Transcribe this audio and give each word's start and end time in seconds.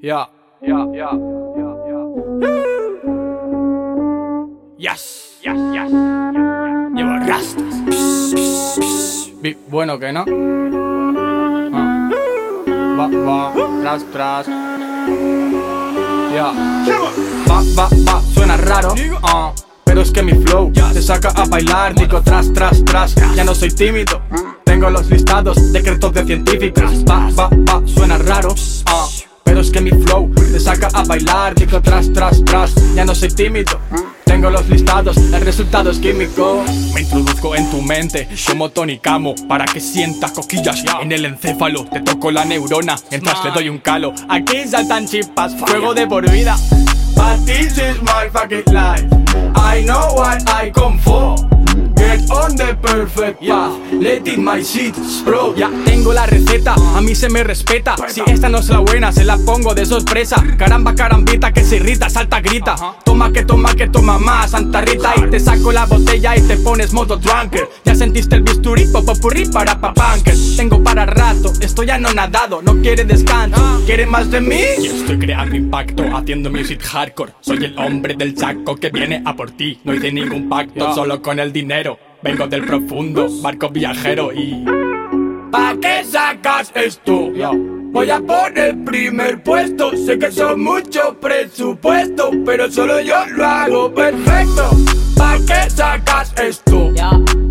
Ya, 0.00 0.28
ya, 0.62 0.78
ya, 0.94 1.10
ya, 1.56 1.70
ya. 1.88 2.00
Yes, 4.78 5.38
yes, 5.42 5.58
yes. 5.74 5.90
Llevo 6.94 7.14
rastas. 7.26 7.74
Bi- 9.42 9.56
Bueno 9.68 9.98
que 9.98 10.12
no. 10.12 10.24
Ah. 11.74 12.10
Va, 12.98 13.06
va, 13.08 13.52
tras, 13.82 14.04
tras. 14.12 14.46
Ya. 16.34 16.52
Va, 17.48 17.62
va, 17.76 17.88
va, 18.06 18.20
suena 18.34 18.56
raro. 18.56 18.94
ah, 19.22 19.52
Pero 19.84 20.02
es 20.02 20.10
que 20.12 20.22
mi 20.22 20.32
flow 20.32 20.70
te 20.72 21.02
saca 21.02 21.30
a 21.30 21.44
bailar, 21.46 21.94
digo 21.94 22.20
tras, 22.22 22.52
tras, 22.52 22.84
tras. 22.84 23.14
Ya 23.34 23.42
no 23.44 23.54
soy 23.54 23.70
tímido. 23.70 24.20
Tengo 24.64 24.90
los 24.90 25.08
listados, 25.10 25.72
decretos 25.72 26.12
de 26.14 26.24
científicos. 26.24 27.04
Va, 27.08 27.28
va, 27.36 27.48
va, 27.50 27.82
suena 27.86 28.18
raro. 28.18 28.50
Pero 28.84 29.07
es 29.60 29.70
que 29.70 29.80
mi 29.80 29.90
flow 29.90 30.30
te 30.34 30.60
saca 30.60 30.88
a 30.92 31.04
bailar, 31.04 31.54
digo 31.54 31.80
tras, 31.80 32.12
tras, 32.12 32.44
tras. 32.44 32.74
Ya 32.94 33.04
no 33.04 33.14
soy 33.14 33.28
tímido. 33.28 33.80
Tengo 34.24 34.50
los 34.50 34.68
listados, 34.68 35.16
el 35.16 35.40
resultado 35.40 35.90
es 35.90 35.98
químico. 35.98 36.62
Me 36.94 37.00
introduzco 37.00 37.56
en 37.56 37.70
tu 37.70 37.80
mente 37.82 38.28
como 38.46 38.70
Tony 38.70 38.98
Camo 38.98 39.34
para 39.48 39.64
que 39.64 39.80
sientas 39.80 40.32
coquillas 40.32 40.84
en 41.00 41.12
el 41.12 41.24
encéfalo. 41.24 41.84
Te 41.86 42.00
toco 42.00 42.30
la 42.30 42.44
neurona 42.44 42.96
mientras 43.10 43.42
te 43.42 43.50
doy 43.50 43.68
un 43.68 43.78
calo. 43.78 44.14
Aquí 44.28 44.66
saltan 44.66 45.06
chispas, 45.08 45.54
fuego 45.56 45.94
de 45.94 46.06
por 46.06 46.30
vida. 46.30 46.56
But 47.16 47.44
this 47.46 47.78
is 47.78 48.00
my 48.02 48.28
fucking 48.32 48.72
life. 48.72 49.06
I 49.56 49.82
know 49.84 50.14
what 50.14 50.42
I 50.48 50.70
come 50.70 50.98
for. 51.00 51.57
On 52.30 52.54
the 52.56 52.76
perfect 52.82 53.40
path. 53.40 53.72
Let 53.92 54.28
in 54.28 54.44
my 54.44 54.62
seat, 54.62 54.94
bro. 55.24 55.54
Ya 55.54 55.70
tengo 55.84 56.12
la 56.12 56.26
receta, 56.26 56.74
a 56.74 57.00
mí 57.00 57.14
se 57.14 57.30
me 57.30 57.42
respeta. 57.42 57.96
Si 58.08 58.20
esta 58.26 58.48
no 58.48 58.58
es 58.58 58.68
la 58.68 58.80
buena, 58.80 59.12
se 59.12 59.24
la 59.24 59.38
pongo 59.38 59.74
de 59.74 59.86
sorpresa. 59.86 60.44
Caramba, 60.58 60.94
carambita, 60.94 61.52
que 61.52 61.64
se 61.64 61.76
irrita, 61.76 62.10
salta, 62.10 62.40
grita. 62.40 62.76
Toma 63.04 63.32
que 63.32 63.44
toma 63.44 63.74
que 63.74 63.88
toma 63.88 64.18
más, 64.18 64.50
Santa 64.50 64.82
Rita. 64.82 65.14
Y 65.16 65.30
te 65.30 65.40
saco 65.40 65.72
la 65.72 65.86
botella 65.86 66.36
y 66.36 66.42
te 66.42 66.58
pones 66.58 66.92
modo 66.92 67.16
drunker. 67.16 67.68
Ya 67.84 67.94
sentiste 67.94 68.36
el 68.36 68.42
bisturí, 68.42 68.86
popopurrí 68.92 69.46
para 69.46 69.80
papanker. 69.80 70.34
Tengo 70.56 70.82
para 70.82 71.06
rato, 71.06 71.52
estoy 71.60 71.90
anonadado, 71.90 72.60
no 72.60 72.80
quiere 72.82 73.04
descanso. 73.04 73.82
¿Quiere 73.86 74.04
más 74.04 74.30
de 74.30 74.40
mí? 74.40 74.60
Yo 74.82 74.92
estoy 74.92 75.18
creando 75.18 75.56
impacto, 75.56 76.04
haciendo 76.14 76.50
music 76.50 76.82
hardcore. 76.82 77.32
Soy 77.40 77.64
el 77.64 77.78
hombre 77.78 78.14
del 78.14 78.36
saco 78.36 78.76
que 78.76 78.90
viene 78.90 79.22
a 79.24 79.34
por 79.34 79.50
ti. 79.52 79.80
No 79.84 79.94
hice 79.94 80.12
ningún 80.12 80.48
pacto, 80.48 80.94
solo 80.94 81.22
con 81.22 81.38
el 81.40 81.52
dinero. 81.52 81.98
Vengo 82.20 82.48
del 82.48 82.64
profundo, 82.64 83.28
barco 83.42 83.68
viajero 83.68 84.32
y. 84.32 84.64
¿Pa' 85.52 85.76
qué 85.80 86.02
sacas 86.04 86.72
esto? 86.74 87.30
Voy 87.92 88.10
a 88.10 88.20
por 88.20 88.58
el 88.58 88.82
primer 88.82 89.40
puesto. 89.42 89.96
Sé 89.96 90.18
que 90.18 90.32
son 90.32 90.62
mucho 90.62 91.16
presupuesto, 91.20 92.30
pero 92.44 92.68
solo 92.70 93.00
yo 93.00 93.24
lo 93.36 93.44
hago 93.44 93.94
perfecto. 93.94 94.70
¿Pa' 95.16 95.38
qué 95.46 95.70
sacas 95.70 96.34
esto? 96.42 96.90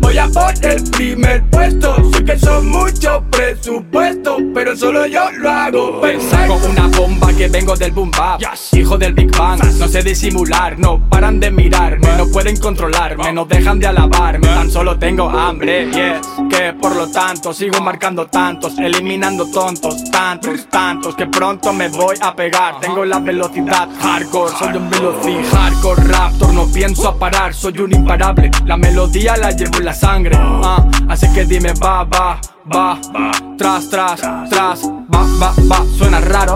Voy 0.00 0.16
a 0.16 0.28
por 0.28 0.54
el 0.62 0.82
primer 0.90 1.44
puesto. 1.50 1.96
Sé 2.10 2.23
que 2.24 2.38
son 2.38 2.68
mucho 2.68 3.22
presupuesto, 3.30 4.38
pero 4.54 4.76
solo 4.76 5.06
yo 5.06 5.30
lo 5.32 5.50
hago 5.50 6.00
perfecto. 6.00 6.58
Con 6.58 6.70
una 6.70 6.86
bomba 6.88 7.32
que 7.32 7.48
vengo 7.48 7.76
del 7.76 7.92
boom 7.92 8.10
bap, 8.10 8.40
hijo 8.72 8.96
del 8.96 9.12
Big 9.12 9.36
Bang. 9.36 9.62
No 9.78 9.88
sé 9.88 10.02
disimular, 10.02 10.78
no 10.78 11.08
paran 11.08 11.38
de 11.40 11.50
mirarme, 11.50 12.16
no 12.16 12.26
pueden 12.28 12.56
controlarme, 12.56 13.32
no 13.32 13.44
dejan 13.44 13.78
de 13.78 13.86
alabarme. 13.86 14.46
Tan 14.46 14.70
solo 14.70 14.98
tengo 14.98 15.28
hambre, 15.28 15.86
yes. 15.86 16.26
Que 16.48 16.72
por 16.72 16.96
lo 16.96 17.10
tanto 17.10 17.52
sigo 17.52 17.80
marcando 17.80 18.26
tantos, 18.26 18.78
eliminando 18.78 19.50
tontos, 19.50 20.04
tantos, 20.10 20.68
tantos. 20.70 21.14
Que 21.14 21.26
pronto 21.26 21.72
me 21.72 21.88
voy 21.88 22.16
a 22.20 22.34
pegar. 22.34 22.80
Tengo 22.80 23.04
la 23.04 23.18
velocidad 23.18 23.88
hardcore, 24.00 24.52
soy 24.58 24.76
un 24.76 24.88
veloci 24.88 25.36
hardcore 25.52 26.04
raptor. 26.04 26.54
No 26.54 26.66
pienso 26.72 27.08
a 27.08 27.18
parar, 27.18 27.52
soy 27.54 27.78
un 27.78 27.94
imparable. 27.94 28.50
La 28.64 28.76
melodía 28.76 29.36
la 29.36 29.50
llevo 29.50 29.78
en 29.78 29.84
la 29.84 29.94
sangre, 29.94 30.36
ah, 30.38 30.84
así 31.08 31.26
que 31.32 31.44
dime 31.44 31.74
va, 32.14 32.40
va, 32.72 33.00
va, 33.14 33.32
tras, 33.58 33.90
tras, 33.90 34.20
tras, 34.48 34.82
va, 35.12 35.26
va, 35.40 35.54
va. 35.70 35.84
Suena 35.96 36.20
raro. 36.20 36.54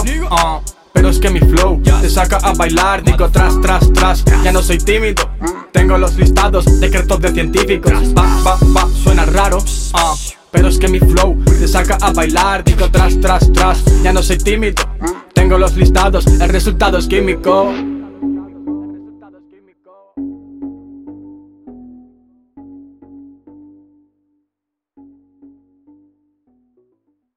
Pero 0.93 1.11
es 1.11 1.19
que 1.19 1.31
mi 1.31 1.41
flow 1.41 1.81
te 1.83 2.11
saca 2.11 2.39
a 2.43 2.53
bailar, 2.55 3.03
digo 3.03 3.29
tras, 3.31 3.61
tras, 3.61 3.93
tras. 3.93 4.25
Ya 4.43 4.53
no 4.53 4.63
soy 4.63 4.79
tímido, 4.79 5.31
tengo 5.73 5.99
los 5.99 6.17
listados, 6.17 6.81
decretos 6.81 7.21
de 7.21 7.31
científicos. 7.33 7.93
Va, 8.17 8.27
va, 8.45 8.59
va, 8.75 8.89
suena 9.03 9.25
raro. 9.25 9.59
Pero 10.51 10.69
es 10.69 10.79
que 10.79 10.89
mi 10.89 10.99
flow 10.99 11.37
te 11.45 11.69
saca 11.69 11.99
a 12.01 12.13
bailar, 12.13 12.65
digo 12.65 12.91
tras, 12.91 13.21
tras, 13.21 13.53
tras. 13.53 13.85
Ya 14.03 14.13
no 14.13 14.23
soy 14.23 14.39
tímido, 14.39 14.83
tengo 15.35 15.59
los 15.59 15.77
listados, 15.77 16.27
el 16.27 16.49
resultado 16.49 16.99
es 16.99 17.07
químico. 17.07 17.73